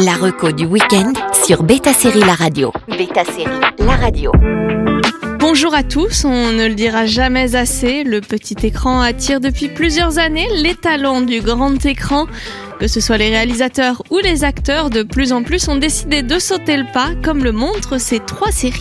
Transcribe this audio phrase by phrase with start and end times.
[0.00, 1.12] La reco du week-end
[1.44, 2.72] sur Beta Série La Radio.
[2.88, 4.32] Beta Série La Radio.
[5.38, 10.18] Bonjour à tous, on ne le dira jamais assez, le petit écran attire depuis plusieurs
[10.18, 12.26] années les talents du grand écran.
[12.78, 16.38] Que ce soit les réalisateurs ou les acteurs, de plus en plus ont décidé de
[16.38, 18.80] sauter le pas, comme le montrent ces trois séries.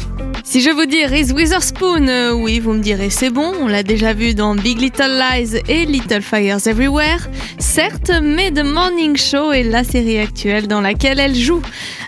[0.49, 3.83] Si je vous dis Reese Witherspoon, euh, oui, vous me direz c'est bon, on l'a
[3.83, 7.29] déjà vu dans Big Little Lies et Little Fires Everywhere,
[7.59, 11.61] certes, mais The Morning Show est la série actuelle dans laquelle elle joue.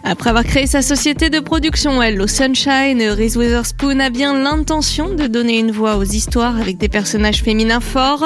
[0.03, 5.27] Après avoir créé sa société de production Hello Sunshine, Reese Witherspoon a bien l'intention de
[5.27, 8.25] donner une voix aux histoires avec des personnages féminins forts.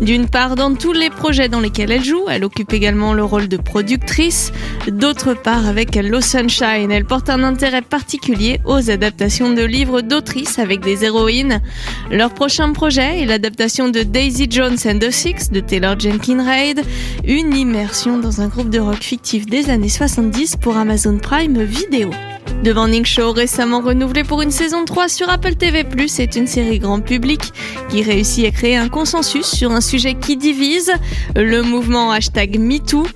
[0.00, 3.46] D'une part, dans tous les projets dans lesquels elle joue, elle occupe également le rôle
[3.46, 4.50] de productrice.
[4.88, 10.58] D'autre part, avec Hello Sunshine, elle porte un intérêt particulier aux adaptations de livres d'autrices
[10.58, 11.60] avec des héroïnes.
[12.10, 16.82] Leur prochain projet est l'adaptation de Daisy Jones and the Six de Taylor Jenkins Reid,
[17.24, 22.10] une immersion dans un groupe de rock fictif des années 70 pour Amazon Prime Video.
[22.64, 25.84] The Morning Show, récemment renouvelé pour une saison 3 sur Apple TV+,
[26.18, 27.52] est une série grand public
[27.90, 30.90] qui réussit à créer un consensus sur un sujet qui divise,
[31.36, 33.06] le mouvement hashtag MeToo.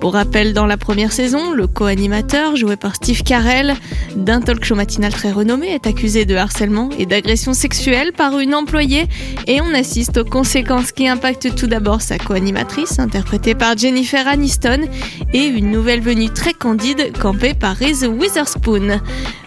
[0.00, 3.74] Pour rappel, dans la première saison, le co-animateur, joué par Steve Carell,
[4.14, 8.54] d'un talk show matinal très renommé, est accusé de harcèlement et d'agression sexuelle par une
[8.54, 9.06] employée
[9.48, 14.82] et on assiste aux conséquences qui impactent tout d'abord sa co-animatrice, interprétée par Jennifer Aniston,
[15.32, 19.00] et une nouvelle venue très candide, campée par Reese Witherspoon.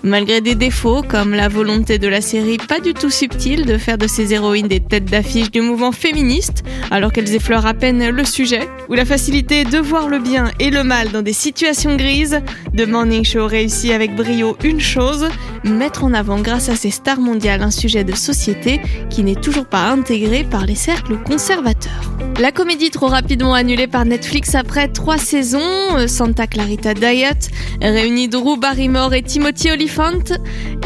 [0.04, 3.98] Malgré des défauts, comme la volonté de la série pas du tout subtile de faire
[3.98, 8.26] de ses héroïnes des têtes d'affiche du mouvement féministe, alors qu'elles effleurent à peine le
[8.26, 12.42] sujet, ou la facilité de voir le bien et le mal dans des situations grises,
[12.75, 15.28] The Morning Show réussit avec brio une chose,
[15.64, 19.66] mettre en avant grâce à ses stars mondiales un sujet de société qui n'est toujours
[19.66, 22.31] pas intégré par les cercles conservateurs.
[22.40, 27.50] La comédie trop rapidement annulée par Netflix après trois saisons, Santa Clarita Diet,
[27.82, 30.38] réunit Drew Barrymore et Timothy Olyphant,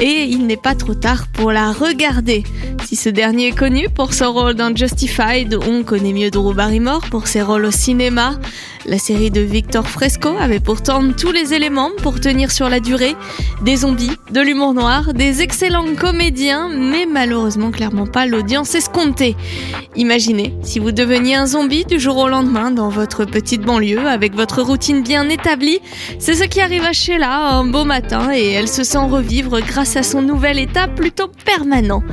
[0.01, 2.43] et il n'est pas trop tard pour la regarder.
[2.85, 7.01] Si ce dernier est connu pour son rôle dans Justified, on connaît mieux Drew Barrymore
[7.09, 8.33] pour ses rôles au cinéma.
[8.85, 13.15] La série de Victor Fresco avait pourtant tous les éléments pour tenir sur la durée.
[13.63, 19.35] Des zombies, de l'humour noir, des excellents comédiens, mais malheureusement clairement pas l'audience escomptée.
[19.95, 24.35] Imaginez si vous deveniez un zombie du jour au lendemain dans votre petite banlieue avec
[24.35, 25.79] votre routine bien établie.
[26.17, 29.97] C'est ce qui arrive à Sheila un beau matin et elle se sent revivre grâce
[29.97, 32.03] à son nouvel état plutôt permanent.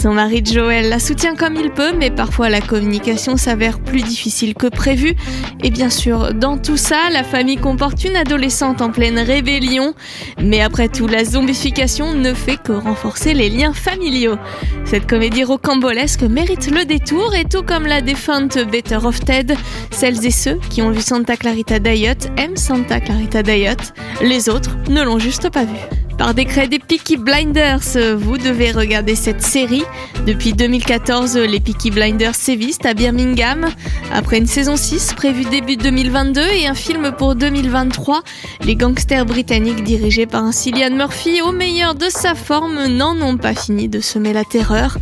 [0.00, 4.54] Son mari Joël la soutient comme il peut, mais parfois la communication s'avère plus difficile
[4.54, 5.14] que prévu.
[5.62, 9.94] Et bien sûr, dans tout ça, la famille comporte une adolescente en pleine rébellion.
[10.40, 14.36] Mais après tout, la zombification ne fait que renforcer les liens familiaux.
[14.84, 19.54] Cette comédie rocambolesque mérite le détour et tout comme la défunte Better of Ted,
[19.90, 23.92] celles et ceux qui ont vu Santa Clarita Diet aiment Santa Clarita Diet.
[24.22, 25.99] Les autres ne l'ont juste pas vu.
[26.20, 29.84] Par décret des Peaky Blinders, vous devez regarder cette série.
[30.26, 33.66] Depuis 2014, les Peaky Blinders sévissent à Birmingham.
[34.12, 38.20] Après une saison 6 prévue début 2022 et un film pour 2023,
[38.66, 43.38] les gangsters britanniques dirigés par un Cillian Murphy au meilleur de sa forme n'en ont
[43.38, 44.98] pas fini de semer la terreur.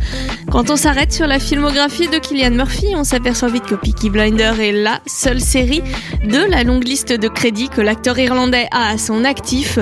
[0.49, 4.61] Quand on s'arrête sur la filmographie de Cillian Murphy, on s'aperçoit vite que Peaky Blinders
[4.61, 5.83] est la seule série
[6.23, 9.79] de la longue liste de crédits que l'acteur irlandais a à son actif.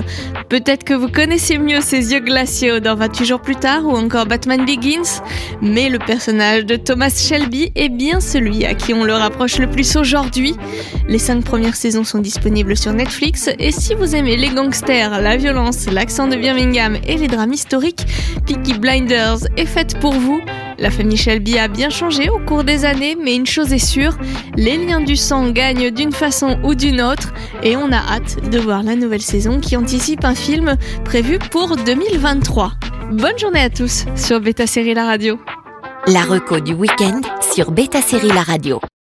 [0.49, 1.26] Peut-être que vous connaissez
[1.59, 5.21] mieux ses yeux glaciaux dans 28 jours plus tard ou encore Batman Begins,
[5.61, 9.69] mais le personnage de Thomas Shelby est bien celui à qui on le rapproche le
[9.69, 10.55] plus aujourd'hui.
[11.07, 15.35] Les cinq premières saisons sont disponibles sur Netflix et si vous aimez les gangsters, la
[15.35, 18.05] violence, l'accent de Birmingham et les drames historiques,
[18.45, 20.41] Peaky Blinders est faite pour vous.
[20.79, 24.17] La famille Shelby a bien changé au cours des années, mais une chose est sûre,
[24.55, 27.33] les liens du sang gagnent d'une façon ou d'une autre,
[27.63, 31.75] et on a hâte de voir la nouvelle saison qui anticipe un film prévu pour
[31.77, 32.73] 2023.
[33.11, 35.39] Bonne journée à tous sur Beta Série La Radio.
[36.05, 38.79] La reco du week-end sur Beta Série La Radio.